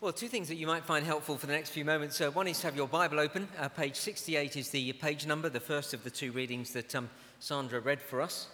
[0.00, 2.20] Well, two things that you might find helpful for the next few moments.
[2.20, 3.48] Uh, one is to have your Bible open.
[3.58, 7.10] Uh, page 68 is the page number, the first of the two readings that um,
[7.40, 8.46] Sandra read for us.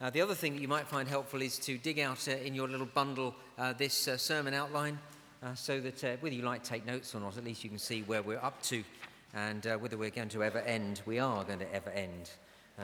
[0.00, 2.54] Uh, the other thing that you might find helpful is to dig out uh, in
[2.54, 4.98] your little bundle uh, this uh, sermon outline
[5.54, 8.22] so that whether you like take notes or not, at least you can see where
[8.22, 8.82] we're up to
[9.34, 11.02] and whether we're going to ever end.
[11.04, 12.30] We are going to ever end,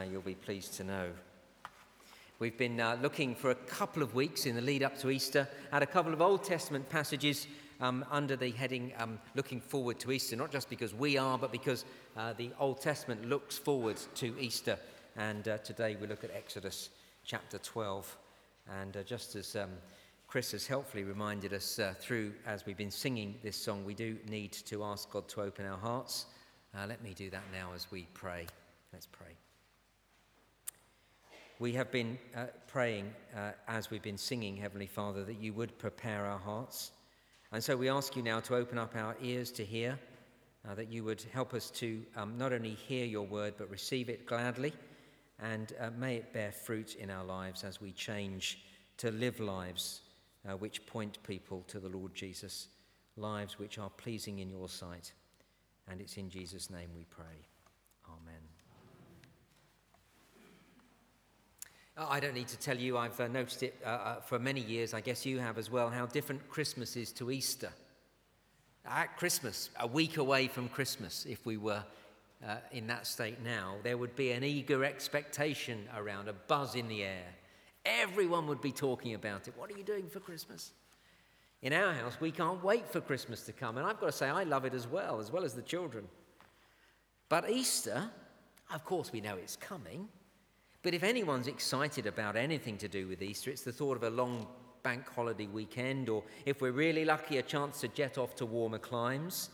[0.08, 1.08] you'll be pleased to know.
[2.38, 5.82] We've been looking for a couple of weeks in the lead up to Easter at
[5.82, 7.48] a couple of Old Testament passages
[7.83, 11.50] um, under the heading um, Looking Forward to Easter, not just because we are, but
[11.50, 11.85] because
[12.17, 14.79] uh, the Old Testament looks forward to Easter.
[15.17, 16.90] And uh, today we look at Exodus
[17.25, 18.17] chapter 12.
[18.81, 19.71] And uh, just as um,
[20.29, 24.17] Chris has helpfully reminded us uh, through, as we've been singing this song, we do
[24.29, 26.26] need to ask God to open our hearts.
[26.75, 28.46] Uh, let me do that now as we pray.
[28.93, 29.32] Let's pray.
[31.59, 33.12] We have been uh, praying
[33.69, 36.92] as we've been singing, Heavenly Father, that you would prepare our hearts
[37.52, 39.98] and so we ask you now to open up our ears to hear,
[40.66, 44.09] uh, that you would help us to um, not only hear your word, but receive
[44.09, 44.72] it gladly.
[45.39, 48.62] And uh, may it bear fruit in our lives as we change
[48.97, 50.00] to live lives
[50.48, 52.69] uh, which point people to the Lord Jesus,
[53.17, 55.12] lives which are pleasing in your sight.
[55.89, 57.47] And it's in Jesus' name we pray.
[58.06, 58.41] Amen.
[61.66, 64.62] Uh, I don't need to tell you, I've uh, noticed it uh, uh, for many
[64.62, 67.71] years, I guess you have as well, how different Christmas is to Easter.
[68.87, 71.84] At Christmas, a week away from Christmas, if we were
[72.47, 76.89] uh, in that state now, there would be an eager expectation around, a buzz in
[76.89, 77.27] the air.
[77.84, 79.55] Everyone would be talking about it.
[79.56, 80.73] What are you doing for Christmas?
[81.61, 83.77] In our house, we can't wait for Christmas to come.
[83.77, 86.09] And I've got to say, I love it as well, as well as the children.
[87.29, 88.11] But Easter,
[88.73, 90.09] of course, we know it's coming.
[90.83, 94.11] But if anyone's excited about anything to do with Easter, it's the thought of a
[94.11, 94.47] long
[94.83, 98.78] bank holiday weekend, or if we're really lucky, a chance to jet off to warmer
[98.78, 99.50] climes.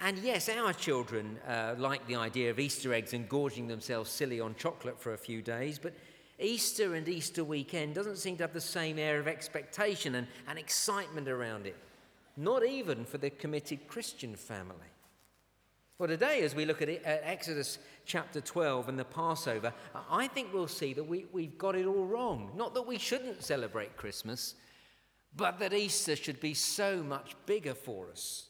[0.00, 4.40] And yes, our children uh, like the idea of Easter eggs and gorging themselves silly
[4.40, 5.94] on chocolate for a few days, but
[6.40, 10.58] Easter and Easter weekend doesn't seem to have the same air of expectation and, and
[10.58, 11.76] excitement around it,
[12.36, 14.76] not even for the committed Christian family.
[15.98, 19.72] Well, today, as we look at, it, at, Exodus chapter 12 and the Passover,
[20.08, 22.52] I think we'll see that we, we've got it all wrong.
[22.54, 24.54] Not that we shouldn't celebrate Christmas,
[25.34, 28.46] but that Easter should be so much bigger for us.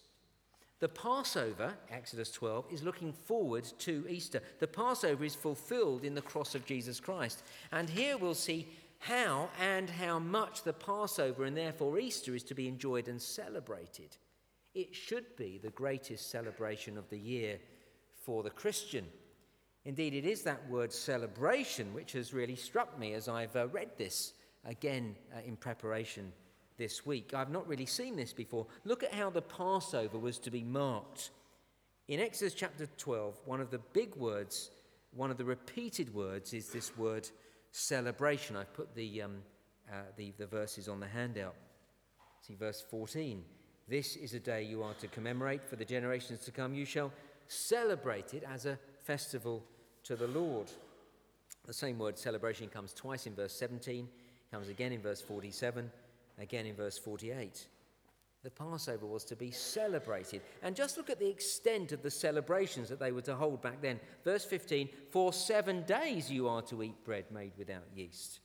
[0.80, 4.42] The Passover, Exodus 12, is looking forward to Easter.
[4.58, 7.42] The Passover is fulfilled in the cross of Jesus Christ.
[7.72, 12.54] And here we'll see how and how much the Passover and therefore Easter is to
[12.54, 14.18] be enjoyed and celebrated.
[14.78, 17.58] It should be the greatest celebration of the year
[18.24, 19.04] for the Christian.
[19.84, 23.90] Indeed, it is that word celebration which has really struck me as I've uh, read
[23.98, 24.34] this
[24.64, 26.32] again uh, in preparation
[26.76, 27.34] this week.
[27.34, 28.68] I've not really seen this before.
[28.84, 31.30] Look at how the Passover was to be marked.
[32.06, 34.70] In Exodus chapter 12, one of the big words,
[35.12, 37.28] one of the repeated words, is this word
[37.72, 38.54] celebration.
[38.54, 39.38] I've put the, um,
[39.92, 41.56] uh, the, the verses on the handout.
[42.46, 43.42] See verse 14.
[43.88, 46.74] This is a day you are to commemorate for the generations to come.
[46.74, 47.10] You shall
[47.46, 49.64] celebrate it as a festival
[50.04, 50.70] to the Lord.
[51.66, 54.06] The same word celebration comes twice in verse 17,
[54.50, 55.90] comes again in verse 47,
[56.38, 57.66] again in verse 48.
[58.42, 60.42] The Passover was to be celebrated.
[60.62, 63.80] And just look at the extent of the celebrations that they were to hold back
[63.80, 63.98] then.
[64.22, 68.40] Verse 15 For seven days you are to eat bread made without yeast.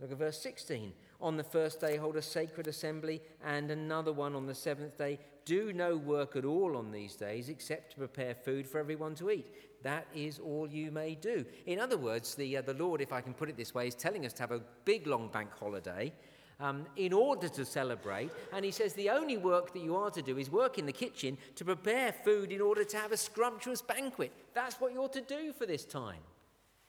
[0.00, 0.92] Look at verse 16.
[1.20, 5.18] On the first day, hold a sacred assembly, and another one on the seventh day.
[5.44, 9.30] Do no work at all on these days except to prepare food for everyone to
[9.30, 9.46] eat.
[9.82, 11.44] That is all you may do.
[11.66, 13.94] In other words, the, uh, the Lord, if I can put it this way, is
[13.94, 16.12] telling us to have a big long bank holiday.
[16.58, 18.30] Um, in order to celebrate.
[18.52, 20.92] And he says the only work that you are to do is work in the
[20.92, 24.30] kitchen to prepare food in order to have a scrumptious banquet.
[24.52, 26.20] That's what you're to do for this time.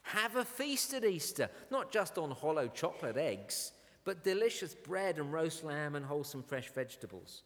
[0.02, 3.72] Have a feast at Easter, not just on hollow chocolate eggs,
[4.04, 7.44] but delicious bread and roast lamb and wholesome fresh vegetables.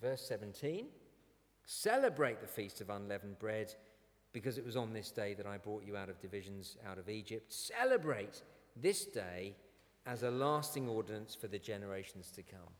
[0.00, 0.86] Verse 17
[1.66, 3.74] Celebrate the feast of unleavened bread,
[4.32, 7.08] because it was on this day that I brought you out of divisions out of
[7.08, 7.52] Egypt.
[7.52, 8.42] Celebrate
[8.76, 9.54] this day
[10.06, 12.74] as a lasting ordinance for the generations to come.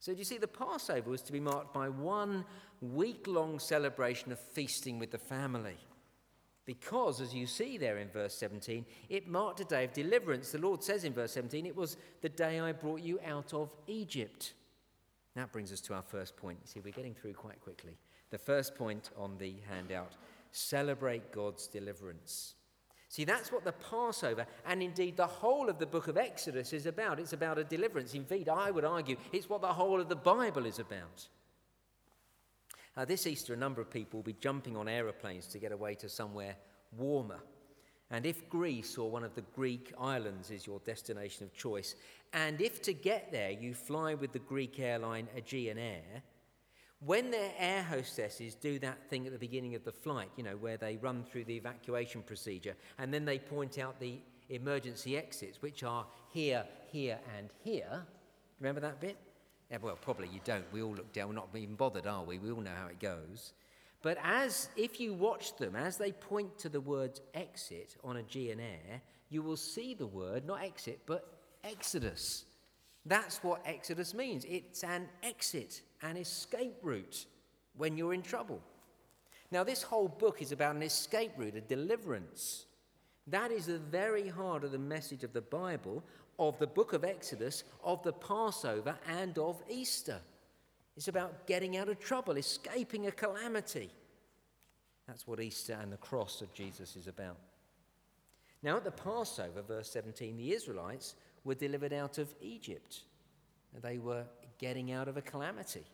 [0.00, 2.44] So, do you see, the Passover was to be marked by one
[2.80, 5.76] week long celebration of feasting with the family.
[6.68, 10.52] Because, as you see there in verse 17, it marked a day of deliverance.
[10.52, 13.74] The Lord says in verse 17, It was the day I brought you out of
[13.86, 14.52] Egypt.
[15.34, 16.68] That brings us to our first point.
[16.68, 17.96] See, we're getting through quite quickly.
[18.28, 20.12] The first point on the handout
[20.52, 22.54] celebrate God's deliverance.
[23.08, 26.84] See, that's what the Passover and indeed the whole of the book of Exodus is
[26.84, 27.18] about.
[27.18, 28.12] It's about a deliverance.
[28.12, 31.28] Indeed, I would argue it's what the whole of the Bible is about.
[32.98, 35.94] Uh, this Easter, a number of people will be jumping on aeroplanes to get away
[35.94, 36.56] to somewhere
[36.96, 37.38] warmer.
[38.10, 41.94] And if Greece or one of the Greek islands is your destination of choice,
[42.32, 46.24] and if to get there you fly with the Greek airline Aegean Air,
[46.98, 50.56] when their air hostesses do that thing at the beginning of the flight, you know,
[50.56, 54.18] where they run through the evacuation procedure and then they point out the
[54.48, 58.04] emergency exits, which are here, here, and here.
[58.58, 59.27] Remember that bit?
[59.70, 60.64] Yeah, well, probably you don't.
[60.72, 61.28] We all look down.
[61.28, 62.38] We're not even bothered, are we?
[62.38, 63.52] We all know how it goes.
[64.00, 68.60] But as if you watch them, as they point to the word exit on Aegean
[68.60, 71.34] Air, you will see the word, not exit, but
[71.64, 72.44] exodus.
[73.04, 74.44] That's what exodus means.
[74.46, 77.26] It's an exit an escape route
[77.76, 78.60] when you're in trouble.
[79.50, 82.66] Now, this whole book is about an escape route, a deliverance.
[83.26, 86.04] That is the very heart of the message of the Bible,
[86.38, 90.20] of the book of Exodus, of the Passover, and of Easter.
[90.96, 93.90] It's about getting out of trouble, escaping a calamity.
[95.06, 97.36] That's what Easter and the cross of Jesus is about.
[98.62, 101.14] Now, at the Passover, verse 17, the Israelites
[101.44, 103.02] were delivered out of Egypt.
[103.80, 104.24] They were
[104.58, 105.84] getting out of a calamity.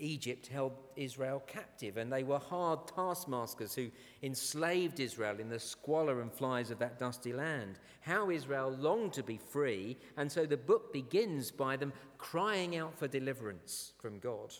[0.00, 3.90] Egypt held Israel captive, and they were hard taskmasters who
[4.22, 7.78] enslaved Israel in the squalor and flies of that dusty land.
[8.00, 12.98] How Israel longed to be free, and so the book begins by them crying out
[12.98, 14.52] for deliverance from God.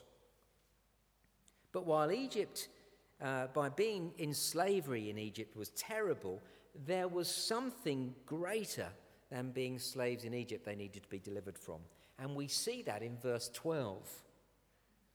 [1.72, 2.69] But while Egypt,
[3.20, 6.43] uh, by being in slavery in Egypt, was terrible,
[6.86, 8.88] there was something greater
[9.31, 11.81] than being slaves in Egypt they needed to be delivered from.
[12.19, 14.08] And we see that in verse 12.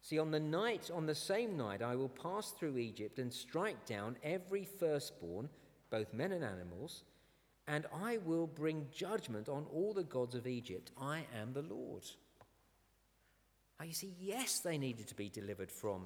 [0.05, 3.87] See, on the night, on the same night, I will pass through Egypt and strike
[3.87, 5.49] down every firstborn,
[5.89, 7.05] both men and animals,
[7.67, 10.91] and I will bring judgment on all the gods of Egypt.
[11.01, 12.03] I am the Lord.
[13.79, 16.03] Now, you see, yes, they needed to be delivered from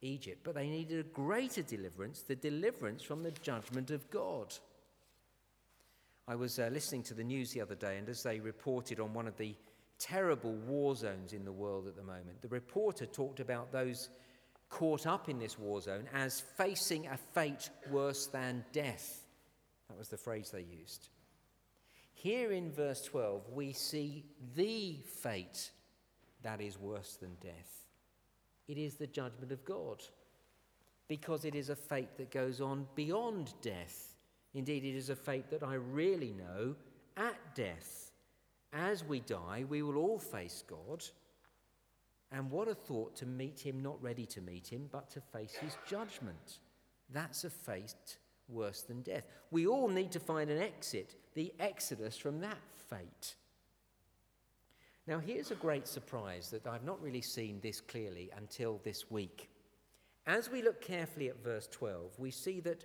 [0.00, 4.54] Egypt, but they needed a greater deliverance the deliverance from the judgment of God.
[6.28, 9.12] I was uh, listening to the news the other day, and as they reported on
[9.12, 9.56] one of the
[9.98, 12.42] terrible war zones in the world at the moment.
[12.42, 14.08] The reporter talked about those
[14.68, 19.24] caught up in this war zone as facing a fate worse than death.
[19.88, 21.08] That was the phrase they used.
[22.12, 24.24] Here in verse 12, we see
[24.56, 25.70] the fate
[26.42, 27.86] that is worse than death.
[28.66, 30.02] It is the judgment of God,
[31.06, 34.14] because it is a fate that goes on beyond death.
[34.54, 36.74] Indeed, it is a fate that I really know
[37.16, 38.12] at death.
[38.74, 41.04] As we die, we will all face God.
[42.32, 45.54] And what a thought to meet him, not ready to meet him, but to face
[45.54, 46.58] his judgment.
[47.10, 48.18] That's a fate
[48.48, 49.26] worse than death.
[49.52, 52.58] We all need to find an exit, the exodus from that
[52.90, 53.36] fate.
[55.06, 59.50] Now, here's a great surprise that I've not really seen this clearly until this week.
[60.26, 62.84] As we look carefully at verse 12, we see that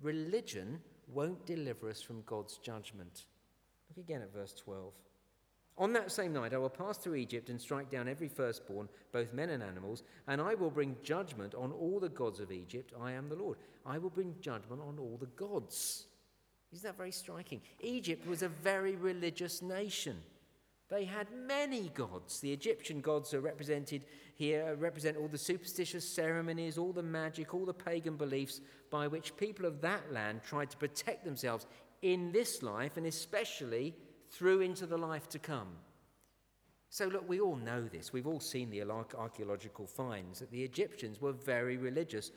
[0.00, 3.26] religion won't deliver us from God's judgment.
[3.96, 4.92] Look again at verse 12.
[5.76, 9.32] On that same night, I will pass through Egypt and strike down every firstborn, both
[9.32, 12.92] men and animals, and I will bring judgment on all the gods of Egypt.
[13.00, 13.58] I am the Lord.
[13.84, 16.06] I will bring judgment on all the gods.
[16.72, 17.60] Isn't that very striking?
[17.80, 20.16] Egypt was a very religious nation.
[20.90, 22.40] They had many gods.
[22.40, 24.04] The Egyptian gods are represented
[24.34, 29.36] here, represent all the superstitious ceremonies, all the magic, all the pagan beliefs by which
[29.36, 31.66] people of that land tried to protect themselves
[32.04, 33.94] in this life and especially
[34.30, 35.68] through into the life to come.
[36.90, 38.12] So, look, we all know this.
[38.12, 42.30] We've all seen the archaeological finds that the Egyptians were very religious,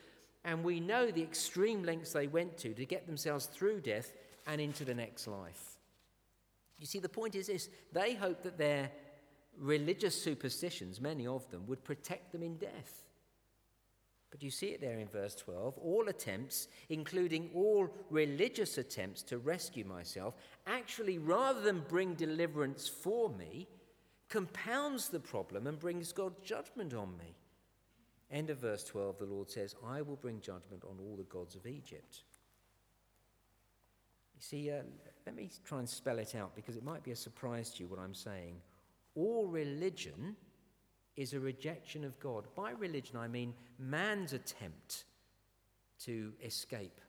[0.46, 4.14] and we know the extreme lengths they went to to get themselves through death
[4.48, 5.78] and into the next life.
[6.80, 8.90] You see, the point is this they hoped that their
[9.60, 13.04] religious superstitions, many of them, would protect them in death.
[14.30, 15.78] But you see it there in verse 12.
[15.78, 23.30] All attempts, including all religious attempts to rescue myself, actually, rather than bring deliverance for
[23.30, 23.68] me,
[24.30, 27.36] compounds the problem and brings God's judgment on me.
[28.30, 31.56] End of verse 12, the Lord says, I will bring judgment on all the gods
[31.56, 32.24] of Egypt.
[34.36, 34.82] You see, uh,
[35.26, 37.88] let me try and spell it out because it might be a surprise to you
[37.88, 38.58] what I'm saying.
[39.16, 40.36] All religion
[41.18, 42.46] is a rejection of God.
[42.56, 45.04] By religion, I mean man's attempt
[46.06, 47.02] to escape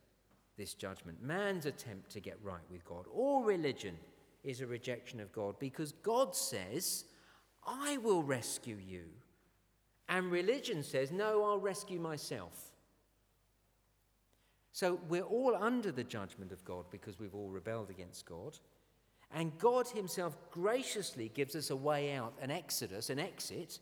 [0.56, 3.04] this judgment, man's attempt to get right with God.
[3.14, 3.96] All religion
[4.42, 7.04] is a rejection of God because God says,
[7.66, 9.04] I will rescue you.
[10.08, 12.72] And religion says, No, I'll rescue myself.
[14.72, 18.56] So we're all under the judgment of God because we've all rebelled against God.
[19.32, 23.80] And God Himself graciously gives us a way out, an exodus, an exit.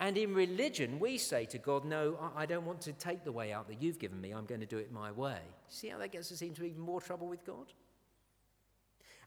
[0.00, 3.52] And in religion, we say to God, No, I don't want to take the way
[3.52, 4.32] out that you've given me.
[4.32, 5.38] I'm going to do it my way.
[5.68, 7.72] See how that gets us into even more trouble with God?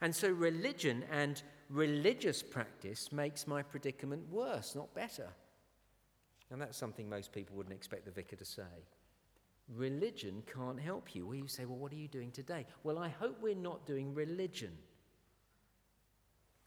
[0.01, 5.29] And so, religion and religious practice makes my predicament worse, not better.
[6.51, 8.85] And that's something most people wouldn't expect the vicar to say.
[9.75, 11.25] Religion can't help you.
[11.25, 12.65] Well, you say, Well, what are you doing today?
[12.83, 14.71] Well, I hope we're not doing religion.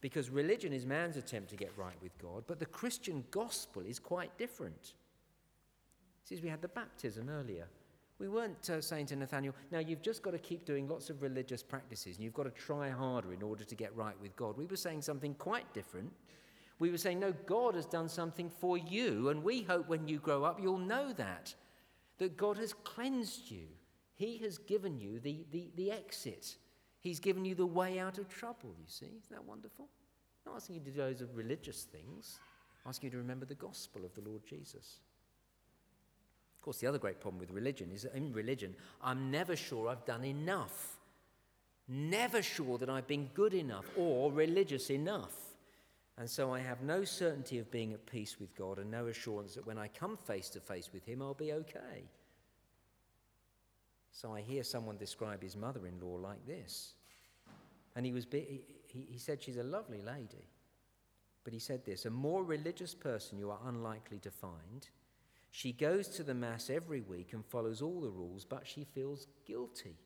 [0.01, 3.99] Because religion is man's attempt to get right with God, but the Christian gospel is
[3.99, 4.95] quite different.
[6.25, 7.67] See, we had the baptism earlier.
[8.19, 11.23] We weren't uh, saying to Nathaniel, now you've just got to keep doing lots of
[11.23, 14.59] religious practices and you've got to try harder in order to get right with God.
[14.59, 16.13] We were saying something quite different.
[16.79, 20.19] We were saying, no, God has done something for you, and we hope when you
[20.19, 21.55] grow up you'll know that.
[22.19, 23.67] That God has cleansed you,
[24.15, 26.57] He has given you the, the, the exit,
[27.01, 29.07] He's given you the way out of trouble, you see.
[29.07, 29.89] Isn't that wonderful?
[30.47, 32.39] I'm not asking you to do those religious things,
[32.85, 35.01] I'm asking you to remember the gospel of the Lord Jesus.
[36.57, 39.89] Of course, the other great problem with religion is that in religion, I'm never sure
[39.89, 40.99] I've done enough.
[41.89, 45.35] Never sure that I've been good enough or religious enough.
[46.19, 49.55] And so I have no certainty of being at peace with God and no assurance
[49.55, 52.05] that when I come face to face with Him, I'll be okay.
[54.21, 56.95] So I hear someone describe his mother in law like this.
[57.97, 60.49] And he, was, he, he said she's a lovely lady.
[61.45, 64.89] But he said this a more religious person you are unlikely to find
[65.51, 69.27] she goes to the Mass every week and follows all the rules, but she feels
[69.47, 69.97] guilty.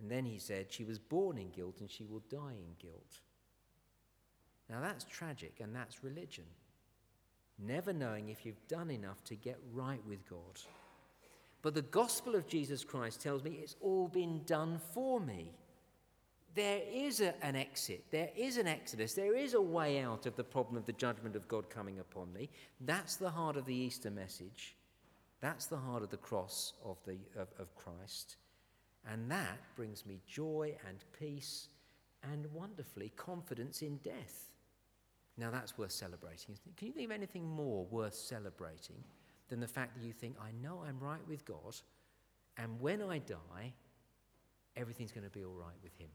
[0.00, 3.20] And then he said, She was born in guilt and she will die in guilt.
[4.68, 6.44] Now that's tragic and that's religion.
[7.58, 10.60] Never knowing if you've done enough to get right with God.
[11.62, 15.52] But the gospel of Jesus Christ tells me it's all been done for me
[16.54, 20.36] there is a, an exit, there is an exodus, there is a way out of
[20.36, 22.48] the problem of the judgment of God coming upon me.
[22.80, 24.74] That's the heart of the Easter message.
[25.40, 28.36] That's the heart of the cross of, the, of, of Christ.
[29.10, 31.68] And that brings me joy and peace
[32.30, 34.50] and wonderfully confidence in death.
[35.38, 36.54] Now that's worth celebrating.
[36.54, 36.76] isn't it?
[36.76, 39.02] Can you think of anything more worth celebrating
[39.50, 41.76] than the fact that you think, I know I'm right with God,
[42.56, 43.74] and when I die,
[44.76, 46.08] everything's going to be all right with Him?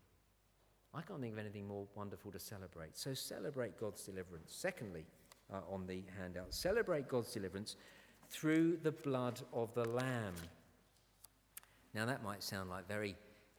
[0.93, 2.97] I can't think of anything more wonderful to celebrate.
[2.97, 4.53] So celebrate God's deliverance.
[4.55, 5.05] Secondly,
[5.53, 7.75] uh, on the handout, celebrate God's deliverance
[8.29, 10.33] through the blood of the Lamb.
[11.93, 13.15] Now, that might sound like very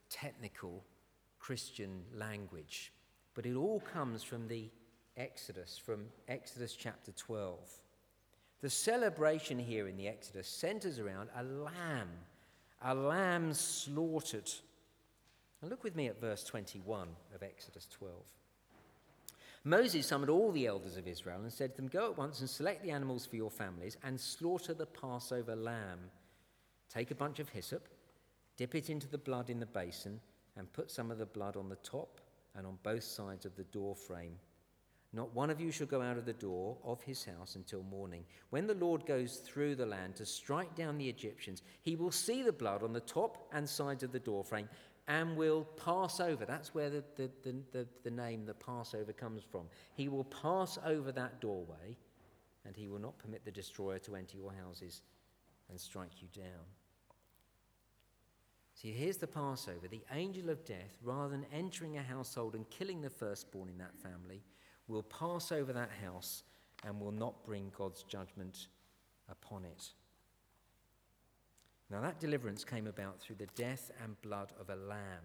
[0.08, 0.82] technical
[1.38, 2.92] Christian language,
[3.34, 4.70] but it all comes from the
[5.16, 7.58] Exodus, from Exodus chapter 12.
[8.66, 12.08] The celebration here in the Exodus centers around a lamb,
[12.82, 14.50] a lamb slaughtered
[15.60, 18.12] and look with me at verse 21 of Exodus 12.
[19.62, 22.50] Moses summoned all the elders of Israel and said to them, Go at once and
[22.50, 26.00] select the animals for your families and slaughter the Passover lamb.
[26.92, 27.86] Take a bunch of hyssop,
[28.56, 30.18] dip it into the blood in the basin,
[30.56, 32.20] and put some of the blood on the top
[32.56, 34.40] and on both sides of the door frame.
[35.16, 38.22] Not one of you shall go out of the door of his house until morning.
[38.50, 42.42] When the Lord goes through the land to strike down the Egyptians, he will see
[42.42, 44.68] the blood on the top and sides of the doorframe
[45.08, 46.44] and will pass over.
[46.44, 49.62] That's where the, the, the, the, the name, the Passover, comes from.
[49.94, 51.96] He will pass over that doorway,
[52.66, 55.00] and he will not permit the destroyer to enter your houses
[55.70, 56.66] and strike you down.
[58.74, 59.88] See, here's the Passover.
[59.88, 63.96] The angel of death, rather than entering a household and killing the firstborn in that
[63.96, 64.42] family,
[64.88, 66.42] will pass over that house
[66.86, 68.68] and will not bring God's judgment
[69.30, 69.90] upon it.
[71.90, 75.22] Now, that deliverance came about through the death and blood of a lamb.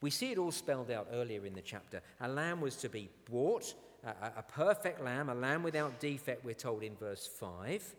[0.00, 2.00] We see it all spelled out earlier in the chapter.
[2.20, 3.74] A lamb was to be bought,
[4.04, 7.94] a, a perfect lamb, a lamb without defect, we're told in verse 5.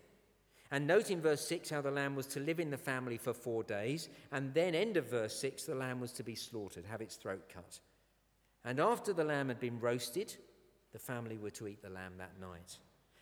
[0.72, 3.34] And note in verse 6 how the lamb was to live in the family for
[3.34, 4.10] four days.
[4.32, 7.44] And then, end of verse 6, the lamb was to be slaughtered, have its throat
[7.54, 7.80] cut.
[8.68, 10.36] And after the lamb had been roasted,
[10.92, 12.80] the family were to eat the lamb that night.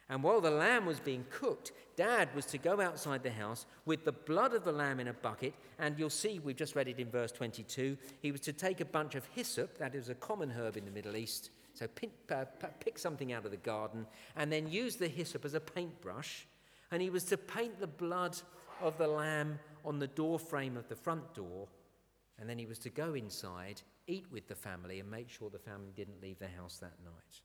[0.09, 4.05] And while the lamb was being cooked, Dad was to go outside the house with
[4.05, 5.53] the blood of the lamb in a bucket.
[5.77, 7.95] And you'll see, we've just read it in verse 22.
[8.23, 10.89] He was to take a bunch of hyssop, that is a common herb in the
[10.89, 11.51] Middle East.
[11.75, 12.45] So pick, uh,
[12.79, 16.47] pick something out of the garden and then use the hyssop as a paintbrush.
[16.89, 18.35] And he was to paint the blood
[18.81, 21.67] of the lamb on the door frame of the front door.
[22.39, 25.59] And then he was to go inside, eat with the family, and make sure the
[25.59, 27.41] family didn't leave the house that night.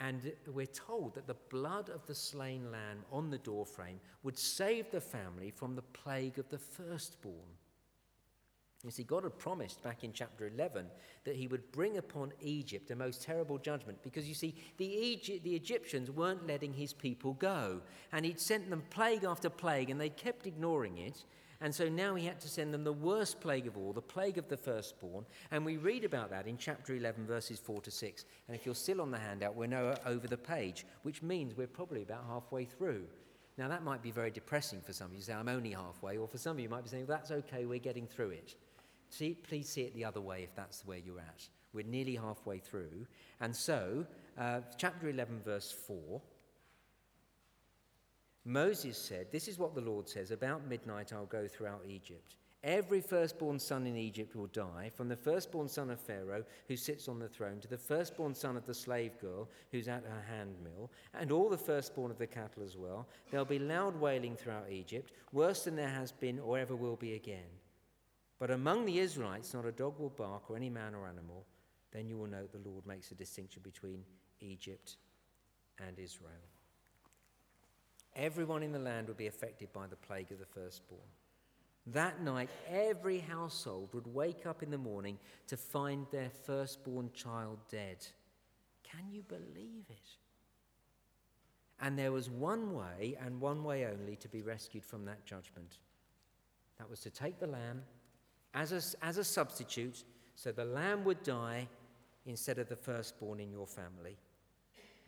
[0.00, 4.90] And we're told that the blood of the slain lamb on the doorframe would save
[4.90, 7.56] the family from the plague of the firstborn.
[8.84, 10.86] You see, God had promised back in chapter 11
[11.22, 15.44] that he would bring upon Egypt a most terrible judgment because you see, the, Egypt,
[15.44, 17.80] the Egyptians weren't letting his people go.
[18.10, 21.24] And he'd sent them plague after plague, and they kept ignoring it.
[21.62, 24.36] And so now he had to send them the worst plague of all, the plague
[24.36, 25.24] of the firstborn.
[25.52, 28.24] And we read about that in chapter 11, verses 4 to 6.
[28.48, 31.68] And if you're still on the handout, we're now over the page, which means we're
[31.68, 33.04] probably about halfway through.
[33.56, 35.20] Now, that might be very depressing for some of you.
[35.20, 36.16] Say, I'm only halfway.
[36.16, 38.30] Or for some of you, you might be saying, well, that's okay, we're getting through
[38.30, 38.56] it.
[39.10, 41.46] See, please see it the other way if that's where you're at.
[41.72, 43.06] We're nearly halfway through.
[43.40, 44.04] And so,
[44.36, 46.20] uh, chapter 11, verse 4.
[48.44, 52.36] Moses said, This is what the Lord says About midnight I'll go throughout Egypt.
[52.64, 57.08] Every firstborn son in Egypt will die, from the firstborn son of Pharaoh, who sits
[57.08, 60.92] on the throne, to the firstborn son of the slave girl, who's at her handmill,
[61.12, 63.08] and all the firstborn of the cattle as well.
[63.30, 67.14] There'll be loud wailing throughout Egypt, worse than there has been or ever will be
[67.14, 67.50] again.
[68.38, 71.44] But among the Israelites, not a dog will bark or any man or animal.
[71.90, 74.04] Then you will know the Lord makes a distinction between
[74.40, 74.98] Egypt
[75.84, 76.51] and Israel.
[78.14, 81.00] Everyone in the land would be affected by the plague of the firstborn.
[81.86, 87.58] That night, every household would wake up in the morning to find their firstborn child
[87.70, 88.06] dead.
[88.84, 90.08] Can you believe it?
[91.80, 95.78] And there was one way, and one way only, to be rescued from that judgment.
[96.78, 97.82] That was to take the lamb
[98.54, 100.04] as a, as a substitute
[100.36, 101.66] so the lamb would die
[102.26, 104.16] instead of the firstborn in your family.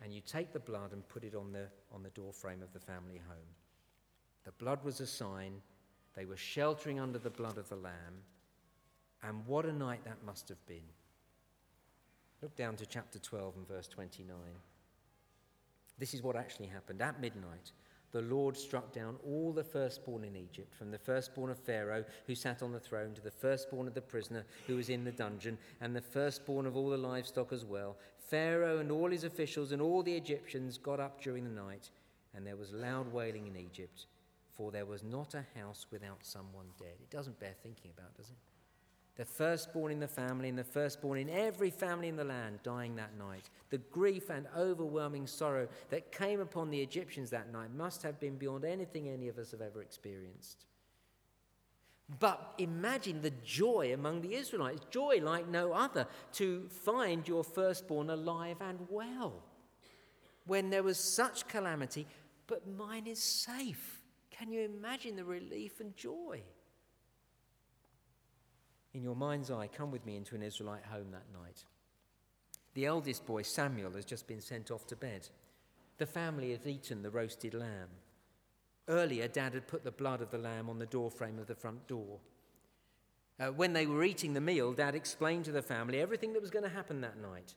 [0.03, 2.79] And you take the blood and put it on the, on the doorframe of the
[2.79, 3.53] family home.
[4.43, 5.61] The blood was a sign.
[6.15, 8.23] They were sheltering under the blood of the lamb.
[9.23, 10.87] And what a night that must have been.
[12.41, 14.35] Look down to chapter 12 and verse 29.
[15.97, 17.01] This is what actually happened.
[17.01, 17.71] At midnight,
[18.11, 22.35] the Lord struck down all the firstborn in Egypt, from the firstborn of Pharaoh who
[22.35, 25.57] sat on the throne to the firstborn of the prisoner who was in the dungeon,
[25.81, 27.97] and the firstborn of all the livestock as well.
[28.29, 31.89] Pharaoh and all his officials and all the Egyptians got up during the night,
[32.33, 34.07] and there was loud wailing in Egypt,
[34.51, 36.95] for there was not a house without someone dead.
[36.99, 38.35] It doesn't bear thinking about, does it?
[39.15, 42.95] the firstborn in the family and the firstborn in every family in the land dying
[42.95, 43.49] that night.
[43.69, 48.35] The grief and overwhelming sorrow that came upon the Egyptians that night must have been
[48.35, 50.65] beyond anything any of us have ever experienced.
[52.19, 58.09] But imagine the joy among the Israelites, joy like no other, to find your firstborn
[58.09, 59.43] alive and well.
[60.45, 62.05] When there was such calamity,
[62.45, 64.01] but mine is safe.
[64.29, 66.43] Can you imagine the relief and joy?
[68.95, 71.65] in your mind's eye, come with me into an Israelite home that night.
[72.75, 75.27] The eldest boy, Samuel, has just been sent off to bed.
[75.97, 77.89] The family has eaten the roasted lamb.
[78.87, 81.87] Earlier, Dad had put the blood of the lamb on the doorframe of the front
[81.87, 82.19] door.
[83.39, 86.51] Uh, when they were eating the meal, Dad explained to the family everything that was
[86.51, 87.55] going to happen that night.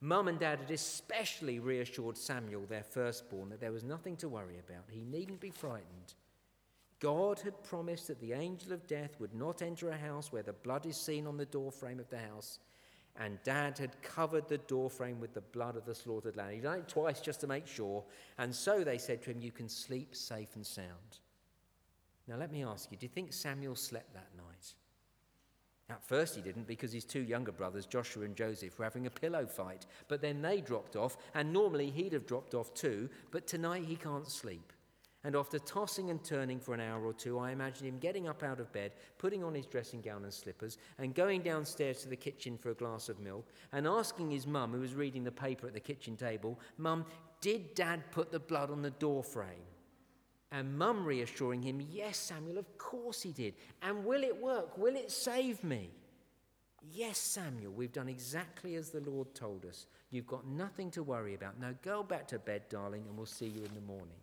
[0.00, 4.58] Mum and Dad had especially reassured Samuel, their firstborn, that there was nothing to worry
[4.58, 4.84] about.
[4.90, 6.14] He needn't be frightened.
[7.00, 10.52] God had promised that the angel of death would not enter a house where the
[10.52, 12.58] blood is seen on the doorframe of the house.
[13.16, 16.52] And Dad had covered the doorframe with the blood of the slaughtered lamb.
[16.52, 18.04] He'd done it twice just to make sure.
[18.38, 21.18] And so they said to him, You can sleep safe and sound.
[22.28, 24.74] Now, let me ask you do you think Samuel slept that night?
[25.90, 29.10] At first, he didn't because his two younger brothers, Joshua and Joseph, were having a
[29.10, 29.86] pillow fight.
[30.06, 33.08] But then they dropped off, and normally he'd have dropped off too.
[33.30, 34.72] But tonight he can't sleep.
[35.24, 38.44] And after tossing and turning for an hour or two, I imagine him getting up
[38.44, 42.16] out of bed, putting on his dressing gown and slippers, and going downstairs to the
[42.16, 45.66] kitchen for a glass of milk, and asking his mum, who was reading the paper
[45.66, 47.04] at the kitchen table, Mum,
[47.40, 49.66] did Dad put the blood on the door frame?
[50.52, 53.54] And Mum reassuring him, Yes, Samuel, of course he did.
[53.82, 54.78] And will it work?
[54.78, 55.90] Will it save me?
[56.92, 59.86] Yes, Samuel, we've done exactly as the Lord told us.
[60.10, 61.60] You've got nothing to worry about.
[61.60, 64.16] Now go back to bed, darling, and we'll see you in the morning.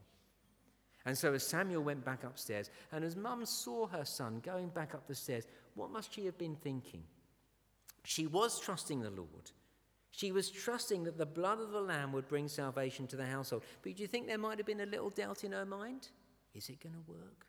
[1.05, 4.95] And so, as Samuel went back upstairs, and as Mum saw her son going back
[4.95, 7.03] up the stairs, what must she have been thinking?
[8.03, 9.51] She was trusting the Lord.
[10.11, 13.63] She was trusting that the blood of the Lamb would bring salvation to the household.
[13.83, 16.07] But do you think there might have been a little doubt in her mind?
[16.53, 17.45] Is it going to work?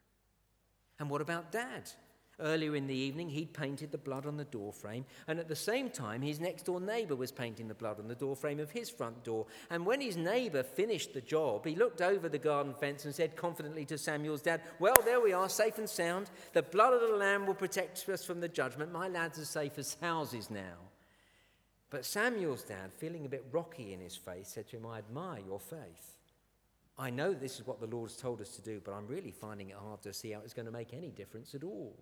[0.99, 1.91] And what about Dad?
[2.39, 5.89] Earlier in the evening, he'd painted the blood on the doorframe, and at the same
[5.89, 9.25] time, his next door neighbour was painting the blood on the doorframe of his front
[9.25, 9.47] door.
[9.71, 13.37] And when his neighbour finished the job, he looked over the garden fence and said
[13.37, 16.29] confidently to Samuel's dad, Well, there we are, safe and sound.
[16.53, 18.93] The blood of the lamb will protect us from the judgment.
[18.93, 20.77] My lads are safe as houses now.
[21.89, 25.41] But Samuel's dad, feeling a bit rocky in his faith, said to him, I admire
[25.47, 26.17] your faith.
[26.99, 29.71] I know this is what the Lord's told us to do, but I'm really finding
[29.71, 31.97] it hard to see how it's going to make any difference at all.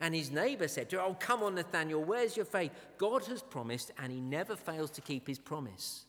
[0.00, 2.72] And his neighbor said to him, Oh, come on, Nathaniel, where's your faith?
[2.96, 6.06] God has promised, and he never fails to keep his promise.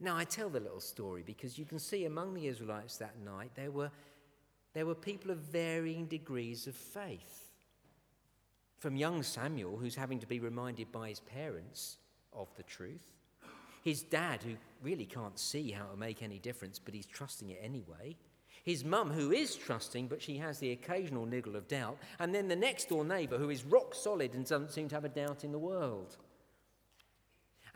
[0.00, 3.52] Now, I tell the little story because you can see among the Israelites that night
[3.54, 3.90] there were,
[4.74, 7.44] there were people of varying degrees of faith.
[8.78, 11.96] From young Samuel, who's having to be reminded by his parents
[12.32, 13.12] of the truth,
[13.82, 17.60] his dad, who really can't see how to make any difference, but he's trusting it
[17.62, 18.16] anyway,
[18.66, 22.48] his mum, who is trusting, but she has the occasional niggle of doubt, and then
[22.48, 25.44] the next door neighbour, who is rock solid and doesn't seem to have a doubt
[25.44, 26.16] in the world.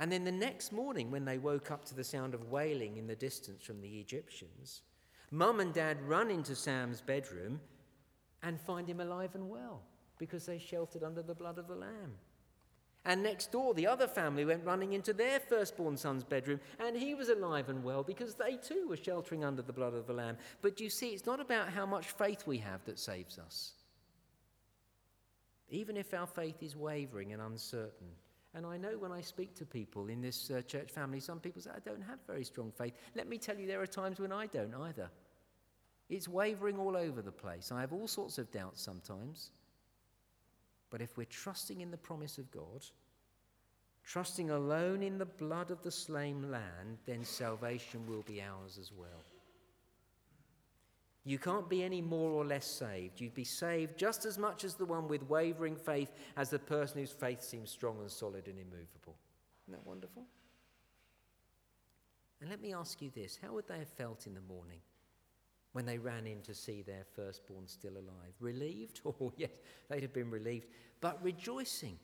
[0.01, 3.07] And then the next morning, when they woke up to the sound of wailing in
[3.07, 4.83] the distance from the Egyptians,
[5.31, 7.61] mum and dad run into Sam's bedroom
[8.43, 9.83] and find him alive and well
[10.19, 12.17] because they sheltered under the blood of the Lamb.
[13.07, 17.15] And next door, the other family went running into their firstborn son's bedroom, and he
[17.15, 20.37] was alive and well because they too were sheltering under the blood of the Lamb.
[20.61, 23.73] But you see, it's not about how much faith we have that saves us.
[25.71, 28.09] Even if our faith is wavering and uncertain.
[28.55, 31.63] And I know when I speak to people in this uh, church family, some people
[31.63, 32.95] say, I don't have very strong faith.
[33.15, 35.09] Let me tell you, there are times when I don't either.
[36.09, 37.71] It's wavering all over the place.
[37.71, 39.53] I have all sorts of doubts sometimes.
[40.91, 42.85] But if we're trusting in the promise of God,
[44.05, 48.93] trusting alone in the blood of the slain lamb, then salvation will be ours as
[48.93, 49.25] well.
[51.25, 53.21] You can't be any more or less saved.
[53.21, 56.99] You'd be saved just as much as the one with wavering faith as the person
[56.99, 59.17] whose faith seems strong and solid and immovable.
[59.65, 60.25] Isn't that wonderful?
[62.41, 64.81] And let me ask you this how would they have felt in the morning?
[65.73, 68.35] When they ran in to see their firstborn still alive.
[68.41, 69.01] Relieved?
[69.07, 69.51] Oh, yes,
[69.89, 70.67] they'd have been relieved,
[71.01, 71.99] but rejoicing,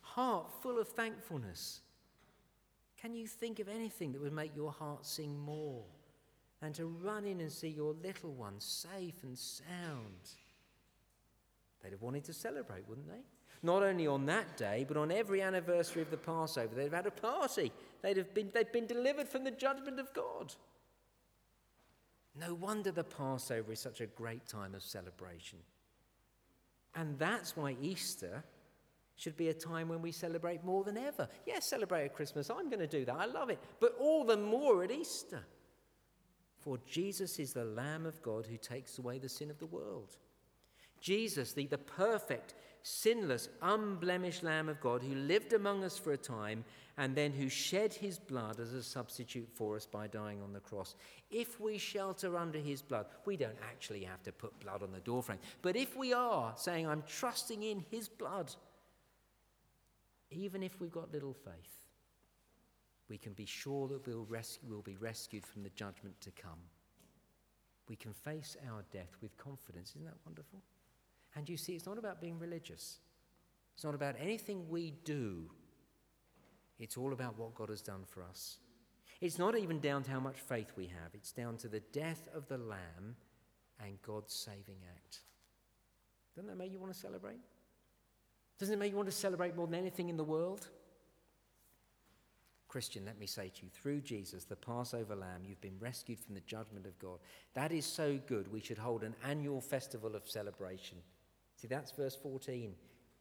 [0.00, 1.80] heart full of thankfulness.
[3.00, 5.84] Can you think of anything that would make your heart sing more
[6.60, 10.30] than to run in and see your little one safe and sound?
[11.82, 13.22] They'd have wanted to celebrate, wouldn't they?
[13.62, 17.06] Not only on that day, but on every anniversary of the Passover, they'd have had
[17.06, 17.72] a party.
[18.02, 20.54] They'd have been, they'd been delivered from the judgment of God.
[22.38, 25.58] No wonder the Passover is such a great time of celebration.
[26.94, 28.42] And that's why Easter
[29.16, 31.28] should be a time when we celebrate more than ever.
[31.46, 32.50] Yes, celebrate at Christmas.
[32.50, 33.16] I'm going to do that.
[33.16, 33.58] I love it.
[33.80, 35.42] But all the more at Easter.
[36.58, 40.16] For Jesus is the Lamb of God who takes away the sin of the world.
[41.00, 46.16] Jesus, the, the perfect, sinless, unblemished Lamb of God who lived among us for a
[46.16, 46.64] time
[46.96, 50.60] and then who shed his blood as a substitute for us by dying on the
[50.60, 50.96] cross.
[51.30, 55.00] If we shelter under his blood, we don't actually have to put blood on the
[55.00, 55.38] doorframe.
[55.62, 58.52] But if we are saying, I'm trusting in his blood,
[60.30, 61.82] even if we've got little faith,
[63.08, 66.58] we can be sure that we'll, res- we'll be rescued from the judgment to come.
[67.88, 69.90] We can face our death with confidence.
[69.90, 70.60] Isn't that wonderful?
[71.38, 72.98] And you see, it's not about being religious.
[73.74, 75.48] It's not about anything we do
[76.78, 78.58] it's all about what God has done for us.
[79.20, 82.28] It's not even down to how much faith we have, it's down to the death
[82.32, 83.16] of the Lamb
[83.84, 85.20] and God's saving act.
[86.36, 87.38] Doesn't that make you want to celebrate?
[88.58, 90.68] Doesn't it make you want to celebrate more than anything in the world?
[92.68, 96.34] Christian, let me say to you, through Jesus, the Passover lamb, you've been rescued from
[96.34, 97.18] the judgment of God.
[97.54, 100.98] That is so good, we should hold an annual festival of celebration.
[101.60, 102.72] See, that's verse 14.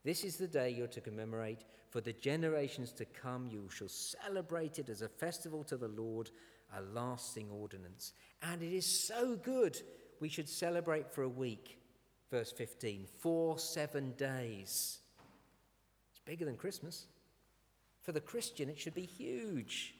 [0.03, 1.65] This is the day you're to commemorate.
[1.89, 6.29] For the generations to come, you shall celebrate it as a festival to the Lord,
[6.77, 8.13] a lasting ordinance.
[8.43, 9.81] And it is so good,
[10.19, 11.79] we should celebrate for a week.
[12.29, 14.99] Verse 15, for seven days.
[16.11, 17.07] It's bigger than Christmas.
[18.03, 19.95] For the Christian, it should be huge.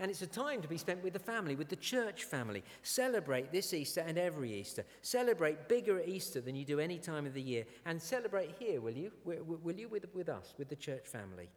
[0.00, 2.64] And it's a time to be spent with the family, with the church family.
[2.82, 4.84] Celebrate this Easter and every Easter.
[5.02, 7.66] Celebrate bigger Easter than you do any time of the year.
[7.84, 9.12] And celebrate here, will you?
[9.24, 11.50] Will you with, with us, with the church family?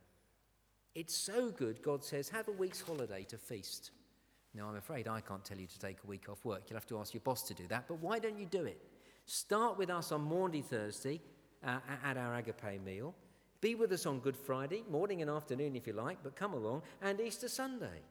[0.93, 3.91] It's so good, God says, have a week's holiday to feast.
[4.53, 6.63] Now, I'm afraid I can't tell you to take a week off work.
[6.67, 7.85] You'll have to ask your boss to do that.
[7.87, 8.79] But why don't you do it?
[9.25, 11.21] Start with us on Maundy Thursday
[11.65, 13.15] uh, at our agape meal.
[13.61, 16.81] Be with us on Good Friday, morning and afternoon if you like, but come along,
[17.01, 18.01] and Easter Sunday.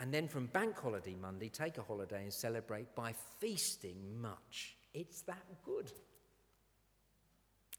[0.00, 4.76] And then from Bank Holiday Monday, take a holiday and celebrate by feasting much.
[4.94, 5.92] It's that good.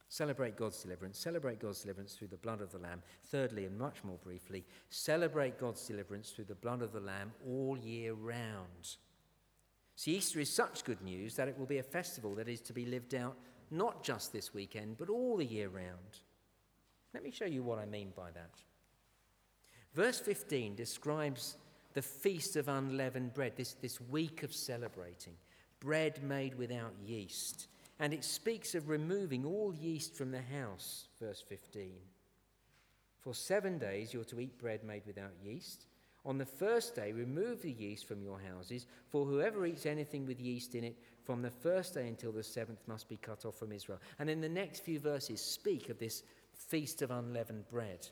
[0.08, 1.18] Celebrate God's deliverance.
[1.18, 3.02] Celebrate God's deliverance through the blood of the Lamb.
[3.26, 7.78] Thirdly, and much more briefly, celebrate God's deliverance through the blood of the Lamb all
[7.78, 8.98] year round.
[9.96, 12.74] See, Easter is such good news that it will be a festival that is to
[12.74, 13.36] be lived out
[13.72, 16.20] not just this weekend, but all the year round.
[17.14, 18.52] Let me show you what I mean by that.
[19.96, 21.56] Verse 15 describes
[21.94, 25.34] the feast of unleavened bread, this, this week of celebrating,
[25.80, 27.68] bread made without yeast.
[28.00, 31.92] And it speaks of removing all yeast from the house, verse 15.
[33.20, 35.86] For seven days you're to eat bread made without yeast.
[36.26, 40.40] On the first day, remove the yeast from your houses, for whoever eats anything with
[40.40, 43.72] yeast in it from the first day until the seventh must be cut off from
[43.72, 44.00] Israel.
[44.20, 46.24] And in the next few verses, speak of this
[46.54, 48.08] feast of unleavened bread.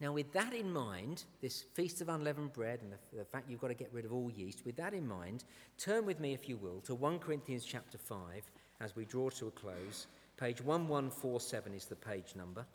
[0.00, 3.60] Now, with that in mind, this feast of unleavened bread and the, the, fact you've
[3.60, 5.44] got to get rid of all yeast, with that in mind,
[5.78, 8.18] turn with me, if you will, to 1 Corinthians chapter 5
[8.80, 10.08] as we draw to a close.
[10.36, 12.66] Page 1147 is the page number.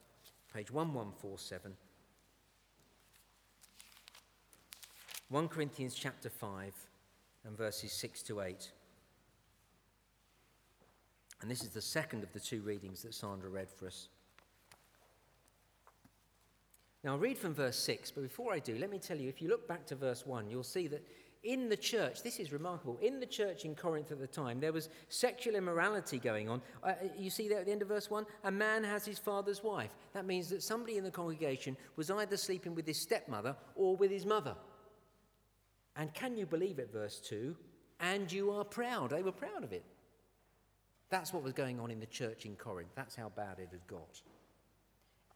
[0.53, 1.75] Page 1147.
[5.27, 6.73] 1 Corinthians chapter 5
[7.45, 8.71] and verses 6 to 8.
[11.41, 14.07] And this is the second of the two readings that Sandra read for us.
[17.03, 19.41] Now, I'll read from verse 6, but before I do, let me tell you if
[19.41, 21.05] you look back to verse 1, you'll see that
[21.43, 24.73] in the church, this is remarkable, in the church in Corinth at the time, there
[24.73, 26.61] was sexual immorality going on.
[26.83, 28.25] Uh, you see there at the end of verse 1?
[28.43, 29.91] A man has his father's wife.
[30.13, 34.11] That means that somebody in the congregation was either sleeping with his stepmother or with
[34.11, 34.55] his mother.
[35.95, 37.55] And can you believe it, verse 2?
[38.01, 39.11] And you are proud.
[39.11, 39.85] They were proud of it.
[41.09, 42.91] That's what was going on in the church in Corinth.
[42.95, 44.21] That's how bad it had got.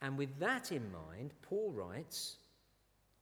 [0.04, 2.36] And with that in mind, Paul writes,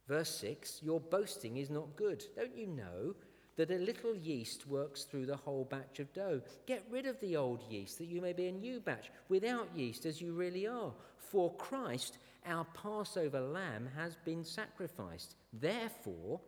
[0.08, 2.24] verse 6 Your boasting is not good.
[2.36, 3.14] Don't you know
[3.56, 6.42] that a little yeast works through the whole batch of dough?
[6.66, 10.06] Get rid of the old yeast, that you may be a new batch, without yeast,
[10.06, 10.92] as you really are.
[11.18, 15.36] For Christ, our Passover lamb, has been sacrificed.
[15.52, 16.40] Therefore,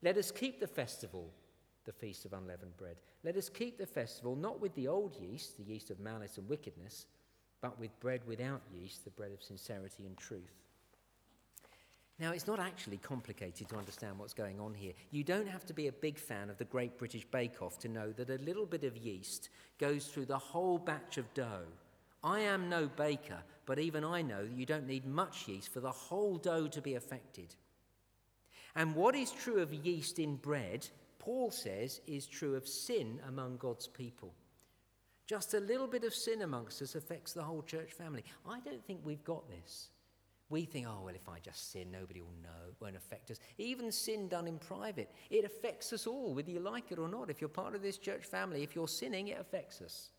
[0.00, 1.32] let us keep the festival,
[1.86, 2.98] the feast of unleavened bread.
[3.24, 6.48] Let us keep the festival not with the old yeast, the yeast of malice and
[6.48, 7.06] wickedness
[7.62, 10.62] but with bread without yeast, the bread of sincerity and truth.
[12.18, 14.92] Now, it's not actually complicated to understand what's going on here.
[15.10, 17.88] You don't have to be a big fan of the Great British Bake Off to
[17.88, 19.48] know that a little bit of yeast
[19.78, 21.66] goes through the whole batch of dough.
[22.22, 25.80] I am no baker, but even I know that you don't need much yeast for
[25.80, 27.54] the whole dough to be affected.
[28.76, 33.56] And what is true of yeast in bread, Paul says, is true of sin among
[33.56, 34.32] God's people.
[35.26, 38.24] Just a little bit of sin amongst us affects the whole church family.
[38.48, 39.88] I don't think we've got this.
[40.52, 43.38] We think, oh, well, if I just sin, nobody will know, it won't affect us.
[43.56, 47.30] Even sin done in private, it affects us all, whether you like it or not.
[47.30, 50.10] If you're part of this church family, if you're sinning, it affects us.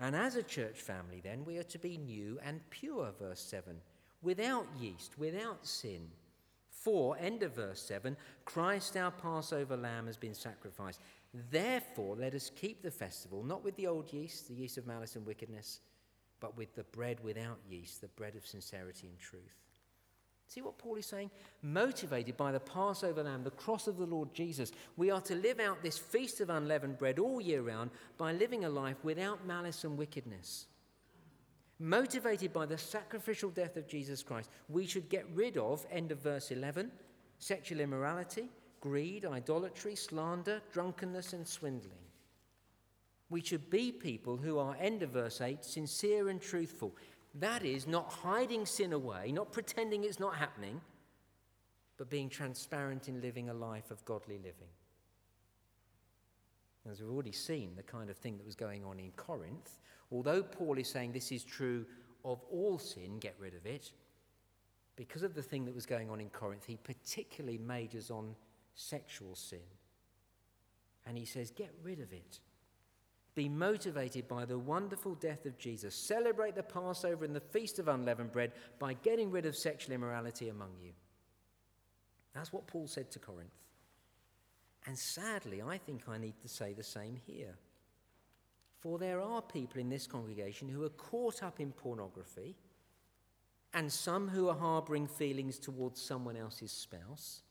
[0.00, 3.76] And as a church family, then, we are to be new and pure, verse 7,
[4.22, 6.08] without yeast, without sin.
[6.70, 11.00] For, end of verse 7, Christ our Passover lamb has been sacrificed.
[11.50, 15.16] Therefore, let us keep the festival, not with the old yeast, the yeast of malice
[15.16, 15.80] and wickedness,
[16.38, 19.64] but with the bread without yeast, the bread of sincerity and truth.
[20.46, 21.30] See what Paul is saying?
[21.62, 25.58] Motivated by the Passover lamb, the cross of the Lord Jesus, we are to live
[25.58, 29.82] out this feast of unleavened bread all year round by living a life without malice
[29.82, 30.66] and wickedness.
[31.80, 36.18] Motivated by the sacrificial death of Jesus Christ, we should get rid of, end of
[36.18, 36.92] verse 11,
[37.38, 38.48] sexual immorality,
[38.84, 42.04] greed, idolatry, slander, drunkenness, and swindling.
[43.30, 46.94] We should be people who are, end of verse 8, sincere and truthful.
[47.36, 50.82] That is, not hiding sin away, not pretending it's not happening,
[51.96, 54.68] but being transparent in living a life of godly living.
[56.90, 59.78] As we've already seen, the kind of thing that was going on in Corinth,
[60.12, 61.86] although Paul is saying this is true
[62.22, 63.92] of all sin, get rid of it,
[64.94, 68.36] because of the thing that was going on in Corinth, he particularly majors on
[68.74, 69.58] sexual sin.
[71.06, 72.40] And he says, get rid of it.
[73.34, 75.94] Be motivated by the wonderful death of Jesus.
[75.94, 80.48] Celebrate the Passover and the Feast of Unleavened Bread by getting rid of sexual immorality
[80.48, 80.92] among you.
[82.34, 83.50] That's what Paul said to Corinth.
[84.86, 87.54] And sadly, I think I need to say the same here.
[88.80, 92.54] For there are people in this congregation who are caught up in pornography,
[93.72, 97.42] and some who are harboring feelings towards someone else's spouse,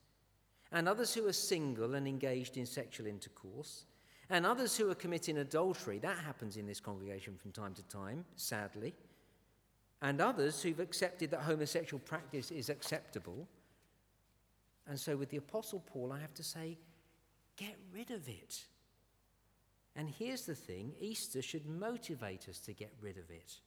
[0.73, 3.85] and others who are single and engaged in sexual intercourse,
[4.29, 5.99] and others who are committing adultery.
[5.99, 8.93] That happens in this congregation from time to time, sadly.
[10.01, 13.47] And others who've accepted that homosexual practice is acceptable.
[14.87, 16.77] And so, with the Apostle Paul, I have to say,
[17.55, 18.65] get rid of it.
[19.95, 23.59] And here's the thing Easter should motivate us to get rid of it.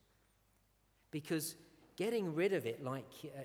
[1.11, 1.55] Because
[1.97, 3.43] getting rid of it like, uh,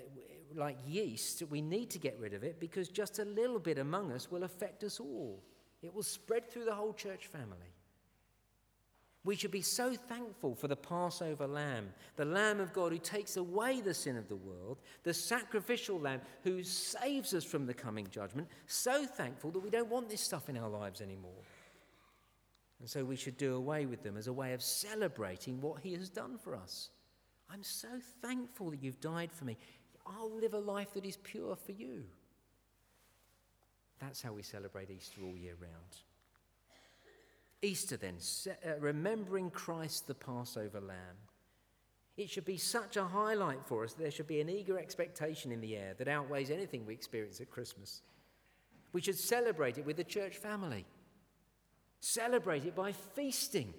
[0.56, 4.12] like yeast, we need to get rid of it because just a little bit among
[4.12, 5.42] us will affect us all.
[5.82, 7.72] It will spread through the whole church family.
[9.24, 13.36] We should be so thankful for the Passover lamb, the Lamb of God who takes
[13.36, 18.08] away the sin of the world, the sacrificial lamb who saves us from the coming
[18.10, 18.48] judgment.
[18.66, 21.30] So thankful that we don't want this stuff in our lives anymore.
[22.80, 25.92] And so we should do away with them as a way of celebrating what he
[25.92, 26.90] has done for us.
[27.48, 29.56] I'm so thankful that you've died for me.
[30.06, 32.04] I'll live a life that is pure for you.
[34.00, 35.96] That's how we celebrate Easter all year round.
[37.62, 38.16] Easter, then,
[38.48, 41.16] uh, remembering Christ the Passover lamb.
[42.16, 43.94] It should be such a highlight for us.
[43.94, 47.50] There should be an eager expectation in the air that outweighs anything we experience at
[47.50, 48.02] Christmas.
[48.92, 50.84] We should celebrate it with the church family,
[52.00, 53.72] celebrate it by feasting,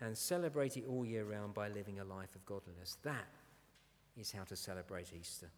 [0.00, 2.98] and celebrate it all year round by living a life of godliness.
[3.04, 3.28] That
[4.20, 5.48] is how to celebrate Easter.